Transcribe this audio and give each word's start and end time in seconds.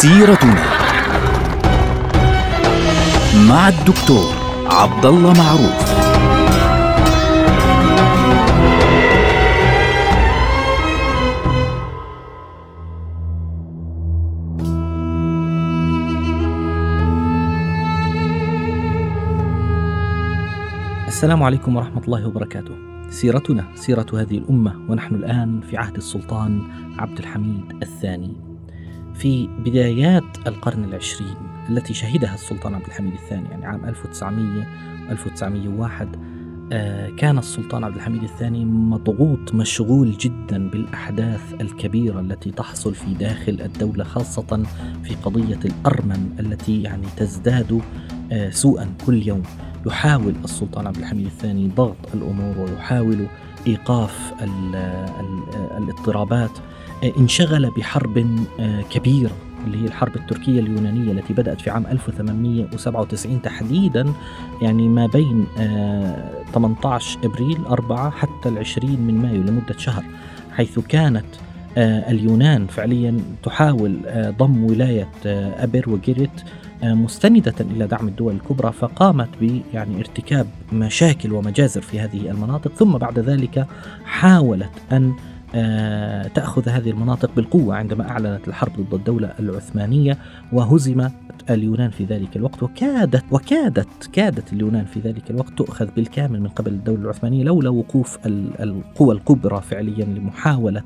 سيرتنا 0.00 0.64
مع 3.48 3.68
الدكتور 3.68 4.34
عبد 4.66 5.06
الله 5.06 5.32
معروف 5.32 6.00
السلام 21.08 21.42
عليكم 21.42 21.76
ورحمة 21.76 22.02
الله 22.04 22.26
وبركاته. 22.28 22.74
سيرتنا 23.10 23.64
سيرة 23.74 24.06
هذه 24.14 24.38
الأمة 24.38 24.74
ونحن 24.88 25.14
الآن 25.14 25.60
في 25.60 25.76
عهد 25.76 25.96
السلطان 25.96 26.62
عبد 26.98 27.18
الحميد 27.18 27.64
الثاني. 27.82 28.49
في 29.20 29.46
بدايات 29.46 30.46
القرن 30.46 30.84
العشرين 30.84 31.34
التي 31.68 31.94
شهدها 31.94 32.34
السلطان 32.34 32.74
عبد 32.74 32.86
الحميد 32.86 33.12
الثاني 33.12 33.48
يعني 33.50 33.66
عام 33.66 33.84
1900 33.84 34.66
1901 35.10 36.08
آه، 36.72 37.10
كان 37.10 37.38
السلطان 37.38 37.84
عبد 37.84 37.96
الحميد 37.96 38.22
الثاني 38.22 38.64
مضغوط 38.64 39.54
مشغول 39.54 40.12
جدا 40.12 40.70
بالأحداث 40.70 41.54
الكبيرة 41.60 42.20
التي 42.20 42.50
تحصل 42.50 42.94
في 42.94 43.14
داخل 43.14 43.60
الدولة 43.60 44.04
خاصة 44.04 44.64
في 45.04 45.14
قضية 45.14 45.60
الأرمن 45.64 46.36
التي 46.40 46.82
يعني 46.82 47.06
تزداد 47.16 47.80
آه، 48.32 48.50
سوءا 48.50 48.94
كل 49.06 49.28
يوم. 49.28 49.42
يحاول 49.86 50.34
السلطان 50.44 50.86
عبد 50.86 50.96
الحميد 50.96 51.26
الثاني 51.26 51.68
ضغط 51.68 52.14
الأمور 52.14 52.58
ويحاول 52.58 53.26
إيقاف 53.66 54.32
ال 54.42 54.76
ال 55.20 55.42
الاضطرابات. 55.76 56.58
انشغل 57.18 57.70
بحرب 57.70 58.44
كبيرة 58.90 59.30
اللي 59.66 59.82
هي 59.82 59.86
الحرب 59.86 60.16
التركية 60.16 60.60
اليونانية 60.60 61.12
التي 61.12 61.32
بدأت 61.32 61.60
في 61.60 61.70
عام 61.70 61.86
1897 61.86 63.42
تحديدا 63.42 64.12
يعني 64.62 64.88
ما 64.88 65.06
بين 65.06 65.46
18 66.54 67.18
إبريل 67.24 67.64
4 67.66 68.10
حتى 68.10 68.48
العشرين 68.48 69.00
من 69.00 69.14
مايو 69.14 69.42
لمدة 69.42 69.78
شهر 69.78 70.04
حيث 70.52 70.78
كانت 70.78 71.26
آه، 71.76 72.10
اليونان 72.10 72.66
فعليا 72.66 73.20
تحاول 73.42 74.00
آه، 74.06 74.30
ضم 74.30 74.64
ولاية 74.64 75.08
آه، 75.26 75.64
ابر 75.64 75.90
وجيريت 75.90 76.30
مستندة 76.82 77.54
إلى 77.60 77.86
دعم 77.86 78.08
الدول 78.08 78.34
الكبرى 78.34 78.72
فقامت 78.72 79.28
ب 79.40 79.60
يعني 79.74 79.98
ارتكاب 79.98 80.46
مشاكل 80.72 81.32
ومجازر 81.32 81.80
في 81.80 82.00
هذه 82.00 82.30
المناطق 82.30 82.72
ثم 82.74 82.98
بعد 82.98 83.18
ذلك 83.18 83.66
حاولت 84.04 84.70
أن 84.92 85.14
تأخذ 86.34 86.68
هذه 86.68 86.90
المناطق 86.90 87.30
بالقوة 87.36 87.76
عندما 87.76 88.10
أعلنت 88.10 88.48
الحرب 88.48 88.72
ضد 88.80 88.94
الدولة 88.94 89.34
العثمانية 89.40 90.18
وهزم 90.52 91.08
اليونان 91.50 91.90
في 91.90 92.04
ذلك 92.04 92.36
الوقت. 92.36 92.62
وكادت 92.62 93.24
وكادت 93.30 94.06
كادت 94.12 94.52
اليونان 94.52 94.84
في 94.84 95.00
ذلك 95.00 95.30
الوقت 95.30 95.58
تؤخذ 95.58 95.88
بالكامل 95.96 96.40
من 96.40 96.48
قبل 96.48 96.72
الدولة 96.72 97.02
العثمانية 97.02 97.44
لولا 97.44 97.70
وقوف 97.70 98.18
القوى 98.26 99.14
الكبرى 99.14 99.60
فعليا 99.60 100.04
لمحاولة 100.04 100.82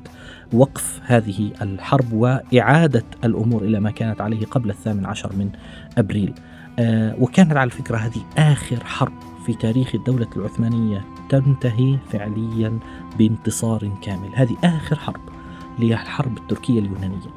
وقف 0.53 1.01
هذه 1.03 1.51
الحرب 1.61 2.13
وإعادة 2.13 3.03
الأمور 3.23 3.63
إلى 3.63 3.79
ما 3.79 3.91
كانت 3.91 4.21
عليه 4.21 4.45
قبل 4.45 4.69
الثامن 4.69 5.05
عشر 5.05 5.35
من 5.35 5.49
أبريل. 5.97 6.33
آه 6.79 7.15
وكانت 7.19 7.53
على 7.53 7.69
فكرة 7.69 7.97
هذه 7.97 8.25
آخر 8.37 8.83
حرب 8.83 9.13
في 9.45 9.53
تاريخ 9.53 9.95
الدولة 9.95 10.27
العثمانية 10.37 11.05
تنتهي 11.29 11.97
فعليا 12.11 12.79
بانتصار 13.17 13.89
كامل. 14.01 14.29
هذه 14.33 14.55
آخر 14.63 14.99
حرب 14.99 15.21
اللي 15.75 15.89
هي 15.89 15.93
الحرب 15.93 16.37
التركية 16.37 16.79
اليونانية. 16.79 17.29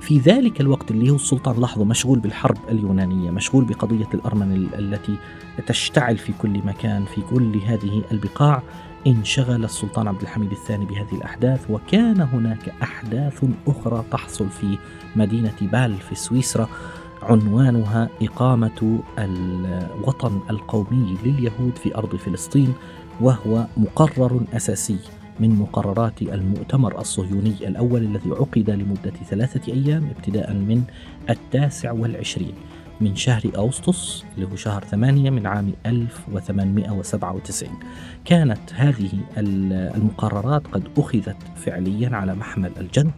في 0.00 0.18
ذلك 0.18 0.60
الوقت 0.60 0.90
اللي 0.90 1.10
هو 1.10 1.14
السلطان 1.14 1.60
لاحظوا 1.60 1.84
مشغول 1.84 2.18
بالحرب 2.18 2.56
اليونانية 2.68 3.30
مشغول 3.30 3.64
بقضية 3.64 4.08
الأرمن 4.14 4.68
التي 4.78 5.16
تشتعل 5.66 6.18
في 6.18 6.32
كل 6.38 6.58
مكان 6.66 7.04
في 7.04 7.20
كل 7.20 7.58
هذه 7.66 8.02
البقاع. 8.12 8.62
انشغل 9.06 9.64
السلطان 9.64 10.08
عبد 10.08 10.22
الحميد 10.22 10.50
الثاني 10.50 10.84
بهذه 10.84 11.12
الأحداث 11.12 11.70
وكان 11.70 12.20
هناك 12.20 12.74
أحداث 12.82 13.44
أخرى 13.66 14.04
تحصل 14.10 14.48
في 14.48 14.78
مدينة 15.16 15.54
بال 15.62 15.94
في 15.94 16.14
سويسرا. 16.14 16.68
عنوانها 17.22 18.08
إقامة 18.22 19.00
الوطن 19.18 20.40
القومي 20.50 21.16
لليهود 21.24 21.78
في 21.82 21.94
أرض 21.96 22.16
فلسطين. 22.16 22.74
وهو 23.20 23.66
مقرر 23.76 24.40
أساسي 24.52 24.98
من 25.40 25.50
مقررات 25.50 26.22
المؤتمر 26.22 27.00
الصهيوني 27.00 27.54
الأول 27.68 28.02
الذي 28.02 28.30
عقد 28.30 28.70
لمدة 28.70 29.12
ثلاثة 29.30 29.72
أيام 29.72 30.10
ابتداء 30.16 30.52
من 30.52 30.82
التاسع 31.30 31.92
والعشرين. 31.92 32.54
من 33.00 33.16
شهر 33.16 33.42
أغسطس 33.56 34.24
اللي 34.34 34.46
هو 34.52 34.56
شهر 34.56 34.84
ثمانية 34.84 35.30
من 35.30 35.46
عام 35.46 35.72
1897 35.86 37.68
كانت 38.24 38.72
هذه 38.74 39.10
المقررات 39.96 40.62
قد 40.66 40.88
أخذت 40.98 41.36
فعليا 41.56 42.16
على 42.16 42.34
محمل 42.34 42.72
الجد 42.80 43.12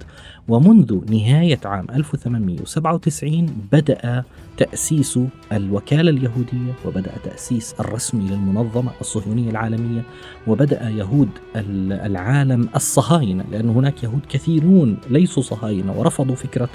ومنذ 0.49 1.11
نهاية 1.11 1.61
عام 1.65 1.87
1897 1.91 3.47
بدأ 3.73 4.25
تأسيس 4.57 5.19
الوكالة 5.53 6.11
اليهودية 6.11 6.73
وبدأ 6.85 7.13
تأسيس 7.25 7.75
الرسمي 7.81 8.31
للمنظمة 8.31 8.91
الصهيونية 9.01 9.51
العالمية 9.51 10.03
وبدأ 10.47 10.89
يهود 10.89 11.29
العالم 11.57 12.69
الصهاينة 12.77 13.45
لأن 13.51 13.69
هناك 13.69 14.05
يهود 14.05 14.23
كثيرون 14.29 14.99
ليسوا 15.11 15.43
صهاينة 15.43 15.93
ورفضوا 15.99 16.35
فكرة 16.35 16.69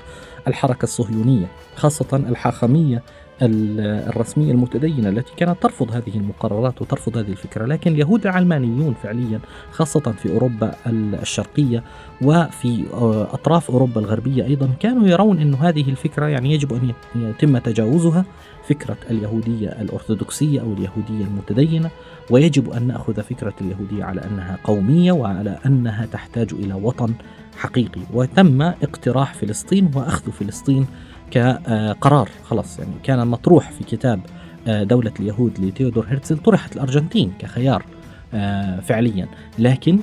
الحركة 0.48 0.84
الصهيونية 0.84 1.48
خاصة 1.76 2.16
الحاخامية 2.16 3.04
الرسمية 3.42 4.52
المتدينة 4.52 5.10
التي 5.10 5.34
كانت 5.38 5.62
ترفض 5.62 5.92
هذه 5.92 6.16
المقررات 6.16 6.82
وترفض 6.82 7.18
هذه 7.18 7.30
الفكرة. 7.30 7.66
لكن 7.66 7.92
اليهود 7.92 8.28
العلمانيون 8.28 8.96
فعليا 9.04 9.40
خاصة 9.72 10.00
في 10.00 10.34
أوروبا 10.34 10.76
الشرقية 10.88 11.84
وفي 12.22 12.86
أطراف 13.32 13.72
أوروبا 13.72 14.02
الغربية 14.02 14.46
أيضا 14.46 14.70
كانوا 14.80 15.08
يرون 15.08 15.40
أن 15.40 15.54
هذه 15.54 15.90
الفكرة 15.90 16.26
يعني 16.26 16.54
يجب 16.54 16.74
أن 16.74 16.94
يتم 17.16 17.58
تجاوزها 17.58 18.26
فكرة 18.70 18.98
اليهودية 19.10 19.70
الأرثوذكسية 19.70 20.62
أو 20.62 20.74
اليهودية 20.74 21.26
المتدينة. 21.26 21.90
ويجب 22.30 22.70
أن 22.70 22.88
نأخذ 22.88 23.22
فكرة 23.22 23.54
اليهودية 23.62 24.04
على 24.04 24.22
أنها 24.22 24.58
قومية 24.64 25.12
وعلى 25.12 25.60
أنها 25.66 26.06
تحتاج 26.06 26.54
إلى 26.54 26.74
وطن 26.74 27.14
حقيقي. 27.58 28.02
وتم 28.14 28.62
اقتراح 28.62 29.34
فلسطين 29.34 29.92
وأخذ 29.96 30.32
فلسطين 30.32 30.86
كقرار. 31.32 32.30
خلاص 32.44 32.80
يعني 32.80 32.94
كان 33.04 33.28
مطروح 33.28 33.72
في 33.72 33.84
كتاب 33.84 34.20
آه، 34.68 34.84
دولة 34.84 35.12
اليهود 35.20 35.60
لتيودور 35.60 36.06
هرتزل 36.10 36.38
طرحت 36.38 36.76
الأرجنتين 36.76 37.34
كخيار 37.40 37.86
آه، 38.34 38.80
فعليا. 38.80 39.28
لكن 39.60 40.00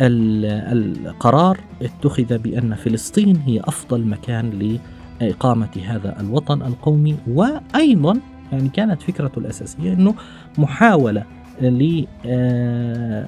القرار 0.00 1.60
اتخذ 1.82 2.38
بأن 2.38 2.74
فلسطين 2.74 3.36
هي 3.36 3.60
أفضل 3.60 4.06
مكان 4.06 4.78
لإقامة 5.20 5.68
هذا 5.86 6.20
الوطن 6.20 6.62
القومي. 6.62 7.16
وأيضا 7.26 8.20
يعني 8.52 8.68
كانت 8.68 9.02
فكرته 9.02 9.38
الأساسية 9.38 9.92
أنه 9.92 10.14
محاولة 10.58 11.24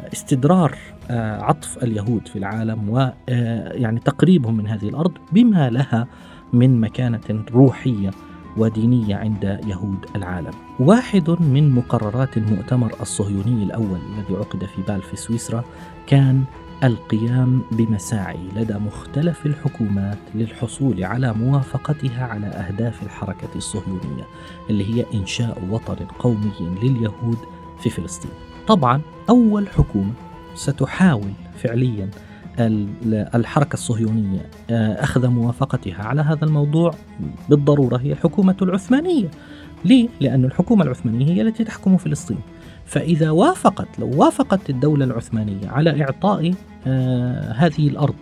لاستدرار 0.07 0.79
آه، 1.11 1.43
عطف 1.43 1.85
اليهود 1.85 2.29
في 2.29 2.37
العالم 2.39 2.89
ويعني 2.91 4.01
تقريبهم 4.01 4.57
من 4.57 4.67
هذه 4.67 4.89
الأرض 4.89 5.13
بما 5.33 5.71
لها 5.71 6.07
من 6.53 6.81
مكانة 6.81 7.45
روحية 7.53 8.11
ودينية 8.57 9.17
عند 9.17 9.61
يهود 9.67 10.07
العالم. 10.17 10.51
واحد 10.81 11.31
من 11.31 11.71
مقررات 11.71 12.37
المؤتمر 12.37 12.93
الصهيوني 13.01 13.63
الأول 13.63 13.99
الذي 14.13 14.35
عقد 14.37 14.65
في 14.65 14.83
بال 14.89 15.03
في 15.03 15.17
سويسرا 15.17 15.65
كان 16.07 16.45
القيام 16.85 17.63
بمساعي 17.73 18.49
لدى 18.57 18.75
مختلف 18.75 19.47
الحكومات 19.47 20.19
للحصول 20.35 21.05
على 21.05 21.33
موافقتها 21.33 22.25
على 22.25 22.47
أهداف 22.47 23.03
الحركة 23.03 23.49
الصهيونية 23.57 24.25
اللي 24.71 24.95
هي 24.95 25.07
إنشاء 25.15 25.63
وطن 25.71 26.07
قومي 26.19 26.53
لليهود 26.83 27.39
في 27.83 27.91
فلسطين. 27.91 28.31
طبعا 28.67 29.01
أول 29.31 29.69
حكومة 29.69 30.13
ستحاول 30.55 31.33
فعليا 31.57 32.11
الحركة 33.35 33.75
الصهيونية 33.75 34.51
آه، 34.71 35.03
أخذ 35.03 35.29
موافقتها 35.29 36.03
على 36.05 36.23
هذا 36.23 36.45
الموضوع 36.45 36.95
بالضرورة 37.49 37.97
هي 37.97 38.13
الحكومة 38.13 38.57
العثمانية 38.63 39.31
ليه؟ 39.85 40.09
لأن 40.21 40.45
الحكومة 40.45 40.85
العثمانية 40.85 41.35
هي 41.35 41.43
التي 41.43 41.65
تحكم 41.65 41.97
فلسطين 41.97 42.39
فإذا 42.85 43.31
وافقت 43.31 43.99
لو 43.99 44.11
وافقت 44.17 44.71
الدولة 44.71 45.05
العثمانية 45.05 45.69
على 45.69 46.03
إعطاء 46.03 46.55
آه 46.87 47.53
هذه 47.53 47.89
الأرض 47.89 48.15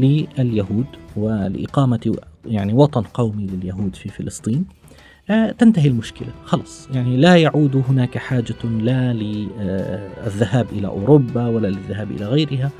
لليهود 0.00 0.86
ولإقامة 1.16 2.16
يعني 2.46 2.72
وطن 2.72 3.02
قومي 3.02 3.46
لليهود 3.46 3.96
في 3.96 4.08
فلسطين 4.08 4.64
تنتهي 5.58 5.88
المشكلة. 5.88 6.28
خلص 6.44 6.88
يعني 6.94 7.16
لا 7.16 7.36
يعود 7.36 7.84
هناك 7.88 8.18
حاجة 8.18 8.64
لا 8.64 9.12
للذهاب 9.12 10.66
إلى 10.72 10.86
أوروبا 10.86 11.46
ولا 11.46 11.68
للذهاب 11.68 12.10
إلى 12.10 12.26
غيرها. 12.26 12.70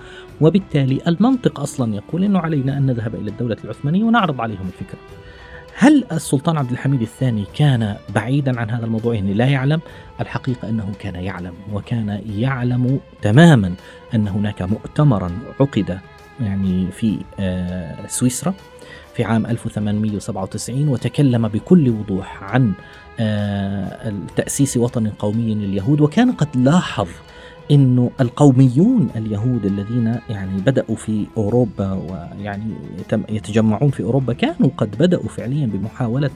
وبالتالي 0.41 1.01
المنطق 1.07 1.61
أصلا 1.61 1.95
يقول 1.95 2.25
أنه 2.25 2.39
علينا 2.39 2.79
أن 2.79 2.87
نذهب 2.87 3.15
إلى 3.15 3.31
الدولة 3.31 3.57
العثمانية 3.65 4.05
ونعرض 4.05 4.41
عليهم 4.41 4.67
الفكرة. 4.67 4.99
هل 5.75 6.05
السلطان 6.13 6.57
عبد 6.57 6.71
الحميد 6.71 7.03
الثاني 7.03 7.45
كان 7.55 7.97
بعيدا 8.15 8.61
عن 8.61 8.71
هذا 8.71 8.85
الموضوع؟ 8.85 9.15
يعني 9.15 9.35
لا 9.35 9.47
يعلم. 9.47 9.81
الحقيقة 10.21 10.69
أنه 10.69 10.93
كان 10.99 11.15
يعلم 11.15 11.53
وكان 11.73 12.21
يعلم 12.37 13.01
تماما 13.23 13.75
أن 14.15 14.29
هناك 14.29 14.63
مؤتمرا 14.63 15.31
عقد 15.61 15.99
يعني 16.41 16.91
في 16.93 17.19
آه، 17.41 18.07
سويسرا. 18.07 18.55
في 19.15 19.25
عام 19.25 19.47
1897 19.47 20.89
وتكلم 20.89 21.49
بكل 21.49 21.91
وضوح 21.91 22.43
عن 22.43 22.73
آه، 23.21 24.13
تأسيس 24.37 24.77
وطن 24.77 25.09
قومي 25.09 25.55
لليهود. 25.55 26.01
وكان 26.01 26.33
قد 26.33 26.57
لاحظ 26.57 27.09
إنه 27.71 28.11
القوميون 28.21 29.11
اليهود 29.17 29.67
الذين 29.67 30.19
يعني 30.31 30.61
بدأوا 30.61 30.97
في 30.97 31.27
أوروبا 31.37 31.93
ويعني 31.93 32.75
يتجمعون 33.29 33.91
في 33.91 34.03
أوروبا 34.03 34.33
كانوا 34.33 34.71
قد 34.77 34.99
بدأوا 34.99 35.29
فعليا 35.29 35.67
بمحاولة 35.67 36.31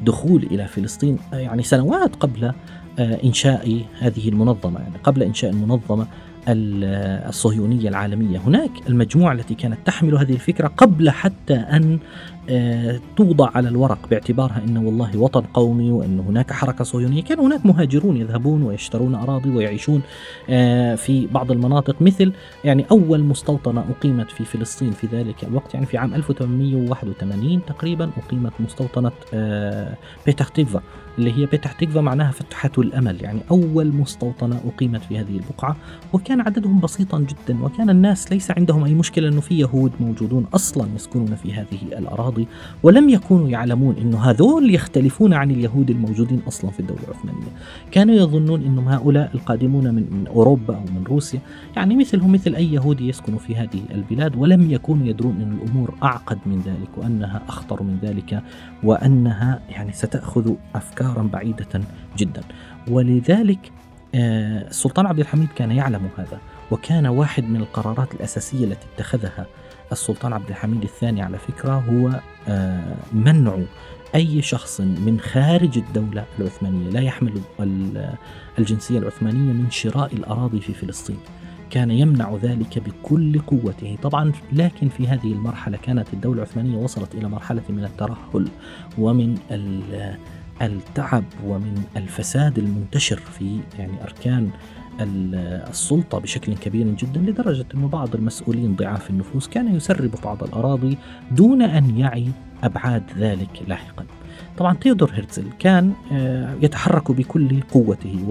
الدخول 0.00 0.42
إلى 0.42 0.68
فلسطين 0.68 1.18
يعني 1.32 1.62
سنوات 1.62 2.16
قبل 2.16 2.52
آه، 2.98 3.24
إنشاء 3.24 3.84
هذه 3.98 4.28
المنظمة 4.28 4.80
يعني 4.80 4.96
قبل 5.04 5.22
إنشاء 5.22 5.50
المنظمة 5.50 6.06
الصهيونية 6.48 7.88
العالمية. 7.88 8.38
هناك 8.38 8.70
المجموعة 8.88 9.32
التي 9.32 9.54
كانت 9.54 9.78
تحمل 9.84 10.14
هذه 10.16 10.32
الفكرة 10.32 10.68
قبل 10.68 11.10
حتى 11.10 11.54
أن 11.54 11.98
آه، 12.50 13.00
توضع 13.16 13.50
على 13.54 13.68
الورق 13.68 13.98
باعتبارها 14.10 14.62
إنه 14.64 14.82
والله 14.82 15.18
وطن 15.18 15.40
قومي 15.40 15.90
وإن 15.90 16.20
هناك 16.20 16.52
حركة 16.52 16.84
صهيونية، 16.84 17.22
كان 17.22 17.38
هناك 17.38 17.66
مهاجرون 17.66 18.16
يذهبون 18.16 18.62
ويشترون 18.62 19.14
أراضي 19.14 19.50
ويعيشون 19.50 20.02
آه، 20.50 20.94
في 20.94 21.26
بعض 21.26 21.50
المناطق 21.50 22.02
مثل 22.02 22.32
يعني 22.64 22.84
أول 22.90 23.20
مستوطنة 23.20 23.84
أقيمت 23.90 24.30
في 24.30 24.44
فلسطين 24.44 24.90
في 24.90 25.06
ذلك 25.06 25.44
الوقت 25.44 25.74
يعني 25.74 25.86
في 25.86 25.98
عام 25.98 26.14
1881 26.14 27.60
تقريبا 27.66 28.10
أقيمت 28.26 28.52
مستوطنة 28.60 29.12
آه، 29.34 29.94
بيتح 30.26 30.44
تكفا. 30.44 30.82
اللي 31.18 31.32
هي 31.32 31.46
بيتح 31.46 31.70
تكفا 31.70 32.00
معناها 32.00 32.30
فتحة 32.30 32.70
الأمل. 32.78 33.22
يعني 33.22 33.40
أول 33.50 33.92
مستوطنة 33.92 34.60
أقيمت 34.74 35.02
في 35.02 35.18
هذه 35.18 35.36
البقعة 35.36 35.76
وكان 36.12 36.40
عددهم 36.40 36.80
بسيطا 36.80 37.18
جدا 37.18 37.64
وكان 37.64 37.90
الناس 37.90 38.32
ليس 38.32 38.50
عندهم 38.50 38.84
أي 38.84 38.94
مشكلة 38.94 39.28
إنه 39.28 39.40
في 39.40 39.58
يهود 39.58 39.92
موجودون 40.00 40.46
أصلا 40.54 40.88
يسكنون 40.96 41.34
في 41.34 41.52
هذه 41.52 41.98
الأراضي 41.98 42.48
ولم 42.82 43.08
يكونوا 43.08 43.48
يعلمون 43.48 43.96
أن 43.96 44.14
هذول 44.14 44.74
يختلفون 44.74 45.34
عن 45.34 45.50
اليهود 45.50 45.90
الموجودين 45.90 46.42
أصلا 46.48 46.70
في 46.70 46.80
الدولة 46.80 47.00
العثمانية. 47.08 47.48
كانوا 47.90 48.14
يظنون 48.14 48.62
أنهم 48.62 48.88
هؤلاء 48.88 49.30
القادمون 49.34 49.94
من 49.94 50.26
أوروبا 50.26 50.76
أو 50.76 50.80
من 50.80 51.04
روسيا. 51.06 51.40
يعني 51.76 51.96
مثلهم 51.96 52.32
مثل 52.32 52.54
أي 52.54 52.72
يهودي 52.72 53.08
يسكن 53.08 53.36
في 53.36 53.56
هذه 53.56 53.82
البلاد 53.90 54.36
ولم 54.36 54.70
يكونوا 54.70 55.06
يدرون 55.06 55.40
أن 55.40 55.52
الأمور 55.52 55.94
أعقد 56.02 56.38
من 56.46 56.60
ذلك 56.60 56.88
وأنها 56.98 57.42
أخطر 57.48 57.82
من 57.82 57.98
ذلك 58.02 58.42
وأنها 58.82 59.60
يعني 59.68 59.92
ستأخذ 59.92 60.54
أفكارا 61.06 61.28
بعيدة 61.32 61.80
جدا. 62.16 62.42
ولذلك 62.90 63.72
آه، 64.14 64.68
السلطان 64.68 65.06
عبد 65.06 65.20
الحميد 65.20 65.48
كان 65.56 65.70
يعلم 65.70 66.08
هذا 66.16 66.38
وكان 66.70 67.06
واحد 67.06 67.44
من 67.44 67.56
القرارات 67.56 68.14
الأساسية 68.14 68.64
التي 68.64 68.86
اتخذها 68.94 69.46
السلطان 69.92 70.32
عبد 70.32 70.48
الحميد 70.48 70.82
الثاني 70.82 71.22
على 71.22 71.38
فكرة 71.38 71.72
هو 71.72 72.20
آه، 72.48 72.94
منع 73.12 73.58
أي 74.14 74.42
شخص 74.42 74.80
من 74.80 75.20
خارج 75.20 75.78
الدولة 75.78 76.24
العثمانية 76.38 76.90
لا 76.90 77.00
يحمل 77.00 77.40
الجنسية 78.58 78.98
العثمانية 78.98 79.52
من 79.52 79.70
شراء 79.70 80.14
الأراضي 80.14 80.60
في 80.60 80.74
فلسطين. 80.74 81.18
كان 81.70 81.90
يمنع 81.90 82.36
ذلك 82.42 82.78
بكل 82.78 83.38
قوته. 83.38 83.96
طبعا 84.02 84.32
لكن 84.52 84.88
في 84.88 85.08
هذه 85.08 85.32
المرحلة 85.32 85.78
كانت 85.82 86.14
الدولة 86.14 86.42
العثمانية 86.42 86.76
وصلت 86.76 87.14
إلى 87.14 87.28
مرحلة 87.28 87.62
من 87.68 87.84
الترهل 87.84 88.48
ومن 88.98 89.38
التعب 90.62 91.24
ومن 91.44 91.82
الفساد 91.96 92.58
المنتشر 92.58 93.16
في 93.16 93.60
يعني 93.78 94.02
أركان 94.04 94.50
السلطة 95.00 96.18
بشكل 96.18 96.54
كبير 96.54 96.86
جدا 96.86 97.20
لدرجة 97.20 97.66
أن 97.74 97.88
بعض 97.88 98.14
المسؤولين 98.14 98.76
ضعاف 98.76 99.10
النفوس 99.10 99.48
كان 99.48 99.76
يسرب 99.76 100.10
بعض 100.24 100.44
الأراضي 100.44 100.98
دون 101.30 101.62
أن 101.62 101.98
يعي 101.98 102.28
أبعاد 102.64 103.02
ذلك 103.18 103.62
لاحقا. 103.68 104.04
طبعا 104.58 104.74
تيودور 104.74 105.10
هرتزل 105.14 105.44
كان 105.58 105.92
آه، 106.12 106.54
يتحرك 106.62 107.12
بكل 107.12 107.60
قوته 107.60 108.24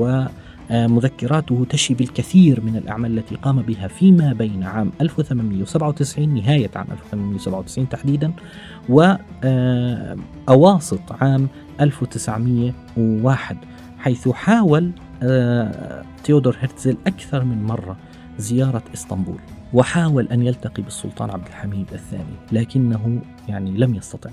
ومذكراته 0.71 1.65
تشي 1.69 1.93
بالكثير 1.93 2.61
من 2.61 2.75
الأعمال 2.75 3.17
التي 3.17 3.35
قام 3.35 3.61
بها 3.61 3.87
فيما 3.87 4.33
بين 4.33 4.63
عام 4.63 4.91
1897 5.01 6.33
نهاية 6.33 6.71
عام 6.75 6.87
1897 6.91 7.89
تحديدا 7.89 8.33
وأواسط 8.89 9.41
آه، 11.11 11.17
عام 11.21 11.47
1901 11.81 13.57
حيث 13.99 14.29
حاول 14.29 14.91
آه، 15.23 16.03
تيودور 16.23 16.57
هرتزل 16.61 16.97
أكثر 17.07 17.43
من 17.43 17.63
مرة 17.63 17.97
زيارة 18.37 18.83
إسطنبول 18.93 19.39
وحاول 19.73 20.27
أن 20.27 20.41
يلتقي 20.41 20.83
بالسلطان 20.83 21.29
عبد 21.29 21.47
الحميد 21.47 21.87
الثاني 21.93 22.35
لكنه 22.51 23.21
يعني 23.47 23.71
لم 23.71 23.95
يستطع. 23.95 24.29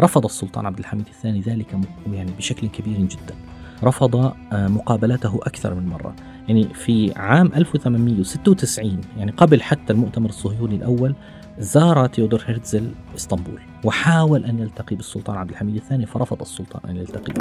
رفض 0.00 0.24
السلطان 0.24 0.66
عبد 0.66 0.78
الحميد 0.78 1.06
الثاني 1.06 1.40
ذلك 1.40 1.78
يعني 2.12 2.30
بشكل 2.38 2.66
كبير 2.68 2.98
جدا. 2.98 3.34
رفض 3.84 4.16
آه، 4.16 4.34
مقابلته 4.68 5.40
أكثر 5.42 5.74
من 5.74 5.86
مرة. 5.86 6.14
يعني 6.48 6.68
في 6.74 7.12
عام 7.16 7.50
1896 7.56 9.00
يعني 9.18 9.30
قبل 9.30 9.62
حتى 9.62 9.92
المؤتمر 9.92 10.28
الصهيوني 10.28 10.76
الأول 10.76 11.14
زار 11.58 12.06
تيودور 12.06 12.42
هرتزل 12.46 12.90
إسطنبول 13.16 13.60
وحاول 13.84 14.44
أن 14.44 14.58
يلتقي 14.58 14.96
بالسلطان 14.96 15.36
عبد 15.36 15.50
الحميد 15.50 15.76
الثاني 15.76 16.06
فرفض 16.06 16.40
السلطان 16.40 16.90
أن 16.90 16.96
يلتقي. 16.96 17.32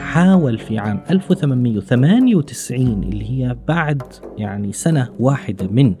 حاول 0.00 0.58
في 0.58 0.78
عام 0.78 1.00
1898 1.10 3.02
اللي 3.02 3.30
هي 3.30 3.56
بعد 3.68 4.02
يعني 4.38 4.72
سنة 4.72 5.08
واحدة 5.20 5.66
من 5.66 5.94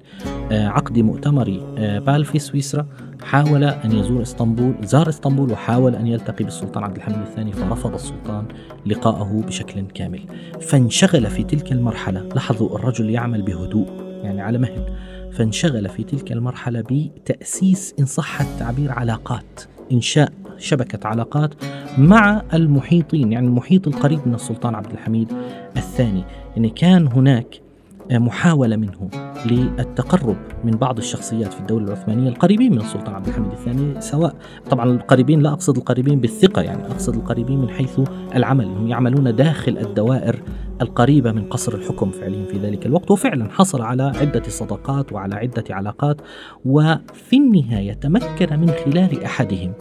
آه، 0.52 0.68
عقد 0.68 0.98
مؤتمر 0.98 1.60
آه، 1.78 1.98
بال 1.98 2.24
في 2.24 2.38
سويسرا 2.38 2.86
حاول 3.24 3.64
أن 3.64 3.92
يزور 3.92 4.22
إسطنبول 4.22 4.74
زار 4.82 5.08
إسطنبول 5.08 5.52
وحاول 5.52 5.94
أن 5.94 6.06
يلتقي 6.06 6.44
بالسلطان 6.44 6.84
عبد 6.84 6.96
الحميد 6.96 7.18
الثاني 7.18 7.52
فرفض 7.52 7.94
السلطان 7.94 8.44
لقاءه 8.86 9.42
بشكل 9.46 9.86
كامل. 9.94 10.20
فانشغل 10.60 11.26
في 11.26 11.42
تلك 11.42 11.72
المرحلة. 11.72 12.28
لاحظوا 12.34 12.78
الرجل 12.78 13.10
يعمل 13.10 13.42
بهدوء 13.42 13.86
يعني 14.22 14.42
على 14.42 14.58
مهل 14.58 14.86
فانشغل 15.32 15.88
في 15.88 16.02
تلك 16.02 16.32
المرحلة 16.32 16.80
بتأسيس 16.80 17.94
إن 17.98 18.06
صح 18.06 18.40
التعبير 18.40 18.92
علاقات 18.92 19.60
إنشاء 19.92 20.32
شبكة 20.58 21.08
علاقات 21.08 21.54
مع 21.98 22.42
المحيطين 22.54 23.32
يعني 23.32 23.46
المحيط 23.46 23.88
القريب 23.88 24.20
من 24.26 24.34
السلطان 24.34 24.74
عبد 24.74 24.92
الحميد 24.92 25.32
الثاني. 25.76 26.24
يعني 26.56 26.70
كان 26.70 27.06
هناك 27.06 27.63
محاولة 28.12 28.76
منه 28.76 29.08
للتقرب 29.46 30.36
من 30.64 30.70
بعض 30.70 30.98
الشخصيات 30.98 31.52
في 31.52 31.60
الدولة 31.60 31.86
العثمانية 31.86 32.28
القريبين 32.28 32.72
من 32.72 32.80
السلطان 32.80 33.14
عبد 33.14 33.28
الحميد 33.28 33.50
الثاني 33.50 34.00
سواء 34.00 34.34
طبعا 34.70 34.90
القريبين 34.90 35.40
لا 35.40 35.52
أقصد 35.52 35.76
القريبين 35.76 36.20
بالثقة 36.20 36.62
يعني 36.62 36.86
أقصد 36.86 37.14
القريبين 37.14 37.58
من 37.58 37.70
حيث 37.70 38.00
العمل. 38.34 38.64
هم 38.64 38.88
يعملون 38.88 39.36
داخل 39.36 39.78
الدوائر 39.78 40.42
القريبة 40.82 41.32
من 41.32 41.44
قصر 41.44 41.74
الحكم 41.74 42.10
فعليا 42.10 42.46
في 42.46 42.58
ذلك 42.58 42.86
الوقت 42.86 43.10
وفعلا 43.10 43.50
حصل 43.50 43.82
على 43.82 44.02
عدة 44.02 44.42
صداقات 44.48 45.12
وعلى 45.12 45.34
عدة 45.34 45.64
علاقات. 45.70 46.20
وفي 46.64 47.36
النهاية 47.36 47.92
تمكن 47.92 48.60
من 48.60 48.70
خلال 48.84 49.24
أحدهم 49.24 49.72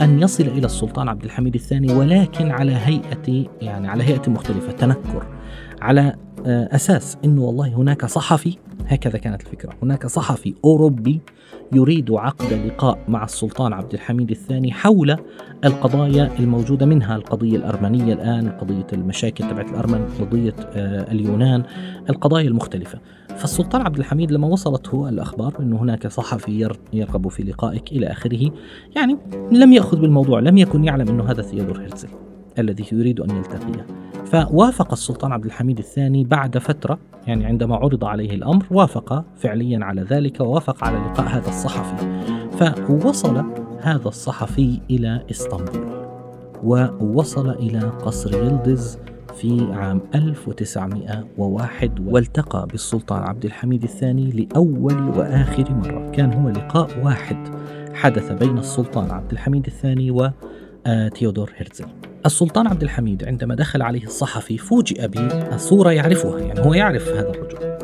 أن 0.00 0.22
يصل 0.22 0.44
إلى 0.44 0.66
السلطان 0.66 1.08
عبد 1.08 1.24
الحميد 1.24 1.54
الثاني 1.54 1.94
ولكن 1.94 2.50
على 2.50 2.72
هيئة 2.72 3.46
يعني 3.60 3.88
على 3.88 4.04
هيئة 4.04 4.30
مختلفة 4.30 4.72
تنكر. 4.72 5.26
على 5.82 6.14
آه، 6.46 6.68
أساس 6.74 7.16
أنه 7.24 7.42
والله 7.42 7.68
هناك 7.68 8.06
صحفي 8.06 8.56
هكذا 8.86 9.18
كانت 9.18 9.42
الفكرة. 9.42 9.72
هناك 9.82 10.06
صحفي 10.06 10.54
أوروبي 10.64 11.20
يريد 11.72 12.10
عقد 12.10 12.52
لقاء 12.52 12.98
مع 13.08 13.24
السلطان 13.24 13.72
عبد 13.72 13.94
الحميد 13.94 14.30
الثاني 14.30 14.72
حول 14.72 15.16
القضايا 15.64 16.30
الموجودة 16.38 16.86
منها 16.86 17.16
القضية 17.16 17.56
الأرمنية 17.56 18.14
الآن 18.14 18.48
قضية 18.48 18.86
المشاكل 18.92 19.50
تبعت 19.50 19.70
الأرمن 19.70 20.08
قضية 20.20 20.54
آه، 20.60 21.12
اليونان 21.12 21.62
القضايا 22.10 22.48
المختلفة. 22.48 22.98
فالسلطان 23.36 23.82
عبد 23.82 23.98
الحميد 23.98 24.32
لما 24.32 24.48
وصلته 24.48 25.08
الأخبار 25.08 25.54
أنه 25.60 25.76
هناك 25.82 26.06
صحفي 26.06 26.68
يرغب 26.92 27.28
في 27.28 27.42
لقائك 27.42 27.92
إلى 27.92 28.06
آخره 28.06 28.50
يعني 28.96 29.18
لم 29.52 29.72
يأخذ 29.72 30.00
بالموضوع 30.00 30.40
لم 30.40 30.58
يكن 30.58 30.84
يعلم 30.84 31.08
أنه 31.08 31.30
هذا 31.30 31.42
ثيودور 31.42 31.82
هرتزل 31.82 32.08
الذي 32.58 32.84
يريد 32.92 33.20
أن 33.20 33.36
يلتقيه. 33.36 33.86
فوافق 34.24 34.92
السلطان 34.92 35.32
عبد 35.32 35.44
الحميد 35.44 35.78
الثاني 35.78 36.24
بعد 36.24 36.58
فترة 36.58 36.98
يعني 37.26 37.44
عندما 37.44 37.76
عرض 37.76 38.04
عليه 38.04 38.34
الأمر 38.34 38.66
وافق 38.70 39.24
فعليا 39.36 39.84
على 39.84 40.02
ذلك 40.02 40.40
ووافق 40.40 40.84
على 40.84 40.98
لقاء 40.98 41.26
هذا 41.26 41.48
الصحفي. 41.48 42.22
فوصل 42.86 43.44
هذا 43.80 44.08
الصحفي 44.08 44.80
إلى 44.90 45.24
إسطنبول 45.30 46.02
ووصل 46.64 47.50
إلى 47.50 47.78
قصر 47.78 48.44
يلدز 48.44 48.98
في 49.34 49.72
عام 49.72 50.00
1901 50.14 52.00
والتقى 52.06 52.66
بالسلطان 52.66 53.22
عبد 53.22 53.44
الحميد 53.44 53.82
الثاني 53.82 54.30
لأول 54.30 55.08
وآخر 55.18 55.74
مرة. 55.74 56.10
كان 56.10 56.32
هو 56.32 56.48
لقاء 56.48 57.04
واحد 57.04 57.36
حدث 57.94 58.32
بين 58.32 58.58
السلطان 58.58 59.10
عبد 59.10 59.32
الحميد 59.32 59.66
الثاني 59.66 60.10
وتيودور 60.86 61.52
هرتزل 61.56 61.86
السلطان 62.26 62.66
عبد 62.66 62.82
الحميد 62.82 63.24
عندما 63.24 63.54
دخل 63.54 63.82
عليه 63.82 64.04
الصحفي 64.04 64.58
فوجئ 64.58 65.08
بصورة 65.54 65.90
يعرفها 65.90 66.40
يعني 66.40 66.60
هو 66.60 66.74
يعرف 66.74 67.08
هذا 67.08 67.30
الرجل. 67.30 67.78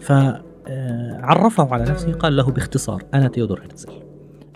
فعرفه 0.00 1.74
على 1.74 1.84
نفسه 1.84 2.12
قال 2.12 2.36
له 2.36 2.50
باختصار 2.50 3.02
أنا 3.14 3.28
تيودور 3.28 3.60
هرتزل 3.60 3.92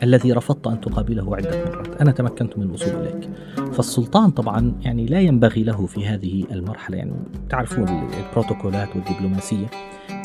الذي 0.02 0.32
رفضت 0.32 0.66
أن 0.66 0.80
تقابله 0.80 1.36
عدة 1.36 1.64
مرات. 1.64 2.00
أنا 2.00 2.10
تمكنت 2.10 2.58
من 2.58 2.64
الوصول 2.64 2.94
إليك. 2.94 3.30
فالسلطان 3.72 4.30
طبعا 4.30 4.72
يعني 4.80 5.06
لا 5.06 5.20
ينبغي 5.20 5.62
له 5.62 5.86
في 5.86 6.06
هذه 6.06 6.44
المرحلة 6.50 6.96
يعني 6.96 7.12
تعرفون 7.50 7.88
البروتوكولات 8.28 8.88
والدبلوماسية. 8.96 9.66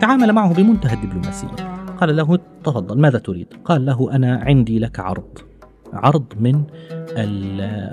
تعامل 0.02 0.32
معه 0.32 0.54
بمنتهى 0.54 0.94
الدبلوماسية. 0.94 1.84
قال 1.98 2.16
له 2.16 2.40
تفضل 2.64 3.00
ماذا 3.00 3.20
تريد؟ 3.20 3.48
قال 3.66 3.86
له 3.86 4.16
أنا 4.16 4.36
عندي 4.36 4.80
لك 4.80 5.00
عرض. 5.00 5.40
عرض 5.94 6.26
من 6.40 6.64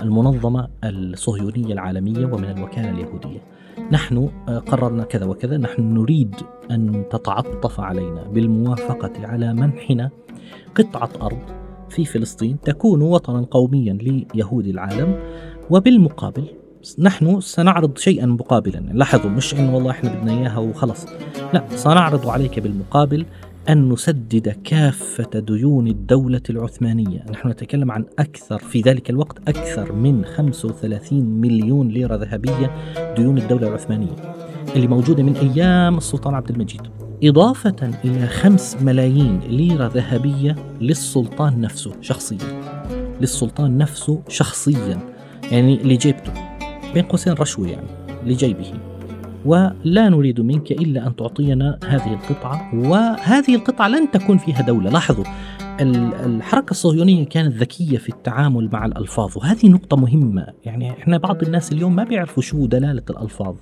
المنظمة 0.01 0.67
الصهيونية 0.83 1.73
العالمية 1.73 2.25
ومن 2.25 2.57
الوكالة 2.57 2.89
اليهودية. 2.89 3.39
نحن 3.91 4.29
قررنا 4.47 5.03
كذا 5.03 5.25
وكذا. 5.25 5.57
نحن 5.57 5.93
نريد 5.93 6.35
أن 6.71 7.03
تتعطف 7.09 7.79
علينا 7.79 8.23
بالموافقة 8.23 9.27
على 9.27 9.53
منحنا 9.53 10.09
قطعة 10.75 11.09
أرض 11.21 11.39
في 11.89 12.05
فلسطين 12.05 12.59
تكون 12.61 13.01
وطنا 13.01 13.41
قوميا 13.51 13.93
ليهود 13.93 14.67
العالم. 14.67 15.15
وبالمقابل 15.69 16.43
نحن 16.99 17.39
سنعرض 17.39 17.97
شيئا 17.97 18.25
مقابلا. 18.25 18.79
لاحظوا 18.79 19.31
مش 19.31 19.53
انه 19.53 19.75
والله 19.75 19.91
إحنا 19.91 20.13
بدنا 20.13 20.31
إياها 20.31 20.57
وخلص 20.57 21.05
لا 21.53 21.63
سنعرض 21.69 22.27
عليك 22.27 22.59
بالمقابل 22.59 23.25
أن 23.69 23.89
نسدد 23.89 24.49
كافة 24.49 25.39
ديون 25.39 25.87
الدولة 25.87 26.41
العثمانية. 26.49 27.25
نحن 27.31 27.49
نتكلم 27.49 27.91
عن 27.91 28.05
أكثر 28.19 28.59
في 28.59 28.81
ذلك 28.81 29.09
الوقت 29.09 29.37
أكثر 29.49 29.93
من 29.93 30.25
35 30.25 31.25
مليون 31.25 31.87
ليرة 31.87 32.15
ذهبية 32.15 32.71
ديون 33.15 33.37
الدولة 33.37 33.67
العثمانية 33.67 34.15
اللي 34.75 34.87
موجودة 34.87 35.23
من 35.23 35.35
أيام 35.35 35.97
السلطان 35.97 36.33
عبد 36.33 36.49
المجيد. 36.49 36.81
إضافة 37.23 37.91
إلى 38.05 38.27
5 38.27 38.83
ملايين 38.83 39.39
ليرة 39.39 39.87
ذهبية 39.87 40.55
للسلطان 40.81 41.61
نفسه 41.61 41.91
شخصيا. 42.01 42.61
للسلطان 43.21 43.77
نفسه 43.77 44.21
شخصيا 44.27 44.99
يعني 45.51 45.77
لجيبته 45.77 46.33
بين 46.93 47.03
قوسين 47.03 47.33
رشوة 47.33 47.67
يعني 47.67 47.87
لجيبه. 48.25 48.90
ولا 49.45 50.09
نريد 50.09 50.41
منك 50.41 50.71
إلا 50.71 51.07
أن 51.07 51.15
تعطينا 51.15 51.79
هذه 51.87 52.13
القطعة 52.13 52.75
وهذه 52.75 53.55
القطعة 53.55 53.87
لن 53.87 54.11
تكون 54.11 54.37
فيها 54.37 54.61
دولة. 54.61 54.89
لاحظوا 54.89 55.23
الحركة 56.25 56.71
الصهيونية 56.71 57.25
كانت 57.25 57.55
ذكية 57.55 57.97
في 57.97 58.09
التعامل 58.09 58.69
مع 58.73 58.85
الألفاظ 58.85 59.37
وهذه 59.37 59.67
نقطة 59.67 59.97
مهمة. 59.97 60.47
يعني 60.65 60.91
إحنا 60.91 61.17
بعض 61.17 61.43
الناس 61.43 61.71
اليوم 61.71 61.95
ما 61.95 62.03
بيعرفوا 62.03 62.43
شو 62.43 62.65
دلالة 62.65 63.03
الألفاظ. 63.09 63.55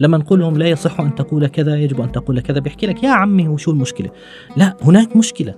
لما 0.00 0.18
نقول 0.18 0.40
لهم 0.40 0.58
لا 0.58 0.68
يصح 0.68 1.00
أن 1.00 1.14
تقول 1.14 1.46
كذا 1.46 1.76
يجب 1.76 2.00
أن 2.00 2.12
تقول 2.12 2.40
كذا 2.40 2.60
بيحكي 2.60 2.86
لك 2.86 3.02
يا 3.02 3.10
عمي 3.10 3.48
هو 3.48 3.56
شو 3.56 3.70
المشكلة؟ 3.70 4.10
لا 4.56 4.76
هناك 4.82 5.16
مشكلة. 5.16 5.54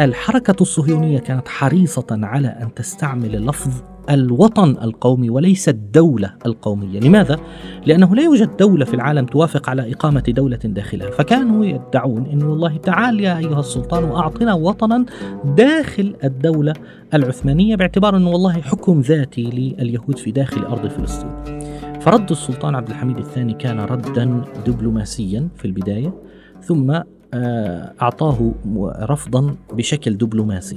الحركة 0.00 0.62
الصهيونية 0.62 1.18
كانت 1.18 1.48
حريصة 1.48 2.06
على 2.10 2.48
أن 2.48 2.74
تستعمل 2.74 3.46
لفظ 3.46 3.93
الوطن 4.10 4.70
القومي 4.70 5.30
وليس 5.30 5.68
الدولة 5.68 6.34
القومية. 6.46 7.00
لماذا؟ 7.00 7.36
لأنه 7.86 8.14
لا 8.14 8.22
يوجد 8.22 8.56
دولة 8.56 8.84
في 8.84 8.94
العالم 8.94 9.26
توافق 9.26 9.70
على 9.70 9.92
إقامة 9.92 10.20
دولة 10.28 10.56
داخلها. 10.56 11.10
فكانوا 11.10 11.64
يدعون 11.64 12.26
أن 12.32 12.42
والله 12.42 12.76
تعال 12.76 13.20
يا 13.20 13.38
أيها 13.38 13.60
السلطان 13.60 14.04
وأعطنا 14.04 14.54
وطنا 14.54 15.04
داخل 15.44 16.16
الدولة 16.24 16.72
العثمانية 17.14 17.76
باعتبار 17.76 18.16
أنه 18.16 18.30
والله 18.30 18.52
حكم 18.52 19.00
ذاتي 19.00 19.42
لليهود 19.78 20.18
في 20.18 20.30
داخل 20.30 20.64
أرض 20.64 20.86
فلسطين. 20.86 21.30
فرد 22.00 22.30
السلطان 22.30 22.74
عبد 22.74 22.88
الحميد 22.88 23.18
الثاني 23.18 23.54
كان 23.54 23.80
ردا 23.80 24.44
دبلوماسيا 24.66 25.48
في 25.56 25.64
البداية 25.64 26.14
ثم 26.62 27.00
آه، 27.36 27.92
أعطاه 28.02 28.52
رفضا 29.00 29.54
بشكل 29.72 30.16
دبلوماسي. 30.16 30.76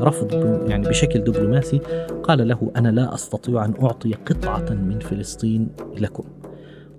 رفض 0.00 0.34
يعني 0.68 0.88
بشكل 0.88 1.18
دبلوماسي 1.18 1.80
قال 2.22 2.48
له 2.48 2.72
أنا 2.76 2.88
لا 2.88 3.14
أستطيع 3.14 3.64
أن 3.64 3.74
أعطي 3.82 4.12
قطعة 4.12 4.70
من 4.70 4.98
فلسطين 4.98 5.68
لكم. 5.98 6.24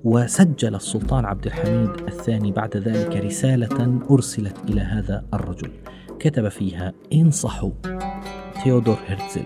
وسجل 0.03 0.75
السلطان 0.75 1.25
عبد 1.25 1.45
الحميد 1.45 1.89
الثاني 2.07 2.51
بعد 2.51 2.77
ذلك 2.77 3.15
رسالة 3.25 3.99
أرسلت 4.11 4.55
إلى 4.69 4.81
هذا 4.81 5.25
الرجل. 5.33 5.71
كتب 6.19 6.47
فيها 6.47 6.93
انصحوا 7.13 7.71
تيودور 8.63 8.97
هرتزل 9.07 9.45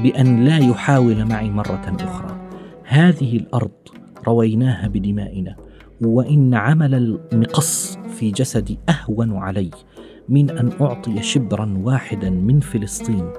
بأن 0.00 0.44
لا 0.44 0.58
يحاول 0.58 1.24
معي 1.24 1.50
مرة 1.50 1.96
أخرى. 2.00 2.48
هذه 2.84 3.36
الأرض 3.36 3.70
رويناها 4.26 4.88
بدمائنا 4.88 5.56
وإن 6.00 6.54
عمل 6.54 7.18
المقص 7.32 7.98
في 8.18 8.30
جسدي 8.30 8.78
أهون 8.88 9.36
علي. 9.36 9.70
من 10.28 10.50
أن 10.50 10.70
أعطي 10.80 11.22
شبرا 11.22 11.74
واحدا 11.82 12.30
من 12.30 12.60
فلسطين 12.60 13.32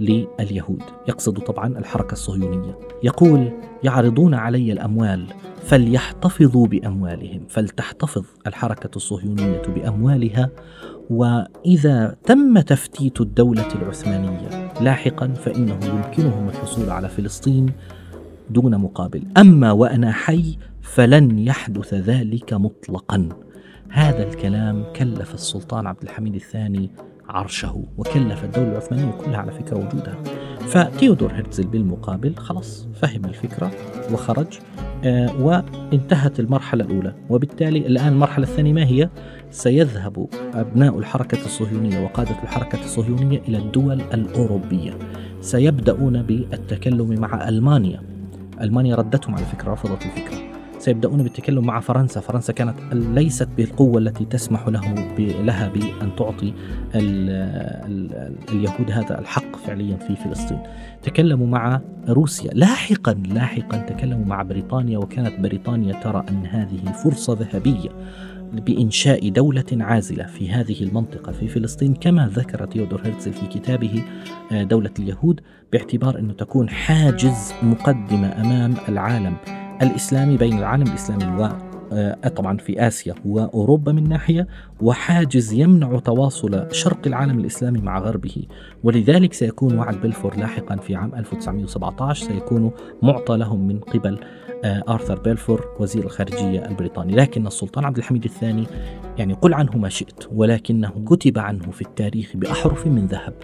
لليهود. 0.00 0.82
يقصد 1.08 1.38
طبعا 1.38 1.78
الحركة 1.78 2.12
الصهيونية. 2.12 2.78
يقول 3.02 3.52
يعرضون 3.84 4.34
علي 4.34 4.72
الأموال 4.72 5.26
فليحتفظوا 5.62 6.66
بأموالهم. 6.66 7.40
فلتحتفظ 7.48 8.24
الحركة 8.46 8.96
الصهيونية 8.96 9.62
بأموالها 9.62 10.50
وإذا 11.10 12.16
تم 12.24 12.60
تفتيت 12.60 13.20
الدولة 13.20 13.74
العثمانية 13.74 14.72
لاحقا 14.80 15.28
فإنه 15.28 15.78
يمكنهم 15.84 16.48
الحصول 16.48 16.90
على 16.90 17.08
فلسطين 17.08 17.66
دون 18.50 18.76
مقابل. 18.78 19.22
أما 19.36 19.72
وأنا 19.72 20.12
حي 20.12 20.58
فلن 20.82 21.38
يحدث 21.38 21.94
ذلك 21.94 22.52
مطلقا. 22.52 23.28
هذا 23.90 24.28
الكلام 24.28 24.84
كلف 24.96 25.34
السلطان 25.34 25.86
عبد 25.86 26.02
الحميد 26.02 26.34
الثاني 26.34 26.90
عرشه 27.28 27.84
وكلف 27.98 28.44
الدولة 28.44 28.70
العثمانية 28.72 29.12
كلها 29.12 29.36
على 29.36 29.52
فكرة 29.52 29.76
وجودها. 29.76 30.14
فتيودور 30.60 31.32
هرتزل 31.32 31.66
بالمقابل 31.66 32.36
خلص 32.36 32.88
فهم 32.94 33.24
الفكرة 33.24 33.70
وخرج 34.12 34.58
آه 35.04 35.42
وانتهت 35.42 36.40
المرحلة 36.40 36.84
الأولى. 36.84 37.14
وبالتالي 37.30 37.78
الآن 37.78 38.12
المرحلة 38.12 38.44
الثانية 38.44 38.72
ما 38.72 38.84
هي؟ 38.84 39.10
سيذهب 39.50 40.28
أبناء 40.54 40.98
الحركة 40.98 41.44
الصهيونية 41.44 42.04
وقادة 42.04 42.42
الحركة 42.42 42.80
الصهيونية 42.84 43.38
إلى 43.48 43.58
الدول 43.58 44.00
الأوروبية. 44.00 44.98
سيبدأون 45.40 46.22
بالتكلم 46.22 47.20
مع 47.20 47.48
ألمانيا. 47.48 48.02
ألمانيا 48.60 48.96
ردتهم 48.96 49.34
على 49.34 49.44
فكرة 49.44 49.72
رفضت 49.72 50.06
الفكرة. 50.06 50.57
سيبدأون 50.78 51.22
بالتكلم 51.22 51.64
مع 51.64 51.80
فرنسا. 51.80 52.20
فرنسا 52.20 52.52
كانت 52.52 52.74
ليست 52.92 53.48
بالقوة 53.56 53.98
التي 53.98 54.24
تسمح 54.24 54.68
له 54.68 54.94
لها 55.18 55.68
بأن 55.68 56.16
تعطي 56.16 56.52
ال 56.94 57.30
ال 57.88 58.34
اليهود 58.52 58.90
هذا 58.90 59.18
الحق 59.18 59.56
فعليا 59.56 59.96
في 59.96 60.16
فلسطين. 60.16 60.58
تكلموا 61.02 61.46
مع 61.46 61.80
روسيا. 62.08 62.50
لاحقا 62.54 63.12
لاحقا 63.14 63.78
تكلموا 63.78 64.26
مع 64.26 64.42
بريطانيا 64.42 64.98
وكانت 64.98 65.40
بريطانيا 65.40 66.00
ترى 66.00 66.24
أن 66.30 66.46
هذه 66.46 66.92
فرصة 66.92 67.32
ذهبية 67.40 67.90
بإنشاء 68.52 69.28
دولة 69.28 69.64
عازلة 69.72 70.26
في 70.26 70.50
هذه 70.50 70.82
المنطقة 70.82 71.32
في 71.32 71.48
فلسطين. 71.48 71.94
كما 71.94 72.28
ذكر 72.28 72.66
تيودور 72.66 73.00
هرتزل 73.04 73.32
في 73.32 73.46
كتابه 73.46 74.04
آه، 74.52 74.62
دولة 74.62 74.90
اليهود 74.98 75.40
باعتبار 75.72 76.18
أنه 76.18 76.32
تكون 76.32 76.68
حاجز 76.68 77.52
مقدمة 77.62 78.40
أمام 78.40 78.74
العالم. 78.88 79.36
الإسلامي 79.82 80.36
بين 80.36 80.58
العالم 80.58 80.86
الإسلامي 80.86 81.42
و 81.42 81.48
آه، 81.92 82.28
طبعا 82.28 82.56
في 82.56 82.86
آسيا 82.86 83.14
وأوروبا 83.24 83.92
من 83.92 84.08
ناحية 84.08 84.46
وحاجز 84.80 85.52
يمنع 85.52 85.98
تواصل 85.98 86.66
شرق 86.72 87.06
العالم 87.06 87.38
الإسلامي 87.38 87.80
مع 87.80 87.98
غربه. 87.98 88.46
ولذلك 88.84 89.32
سيكون 89.32 89.78
وعد 89.78 90.00
بلفور 90.00 90.36
لاحقا 90.36 90.76
في 90.76 90.94
عام 90.94 91.14
1917 91.14 92.26
سيكون 92.26 92.70
معطى 93.02 93.36
لهم 93.36 93.68
من 93.68 93.80
قبل 93.80 94.18
آه، 94.64 94.84
آرثر 94.88 95.20
بيلفور 95.20 95.76
وزير 95.80 96.04
الخارجية 96.04 96.66
البريطاني. 96.66 97.12
لكن 97.12 97.46
السلطان 97.46 97.84
عبد 97.84 97.98
الحميد 97.98 98.24
الثاني 98.24 98.66
يعني 99.18 99.34
قل 99.34 99.54
عنه 99.54 99.76
ما 99.76 99.88
شئت 99.88 100.24
ولكنه 100.32 101.04
كتب 101.06 101.38
عنه 101.38 101.70
في 101.70 101.82
التاريخ 101.82 102.32
بأحرف 102.34 102.86
من 102.86 103.06
ذهب 103.06 103.34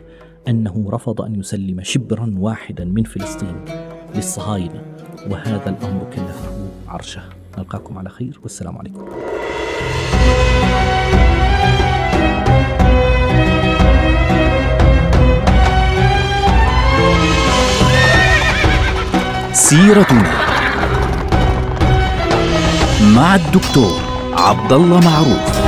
أنه 0.49 0.87
رفض 0.91 1.23
أن 1.23 1.35
يسلم 1.35 1.83
شبرا 1.83 2.35
واحدا 2.39 2.85
من 2.85 3.03
فلسطين 3.03 3.65
للصهاينة. 4.15 4.94
وهذا 5.31 5.69
الأمر 5.71 6.07
كلفه 6.15 6.69
عرشه. 6.89 7.23
نلقاكم 7.59 7.99
على 7.99 8.09
خير. 8.09 8.41
والسلام 8.43 8.79
عليكم. 8.79 9.05
سيرتنا 19.53 20.33
مع 23.17 23.35
الدكتور 23.35 24.01
عبد 24.33 24.73
الله 24.73 25.01
معروف. 25.01 25.64